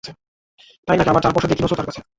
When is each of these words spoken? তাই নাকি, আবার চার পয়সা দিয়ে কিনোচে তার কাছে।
তাই 0.87 0.95
নাকি, 0.97 1.09
আবার 1.09 1.23
চার 1.23 1.33
পয়সা 1.33 1.47
দিয়ে 1.47 1.59
কিনোচে 1.59 1.77
তার 1.79 1.87
কাছে। 1.89 2.01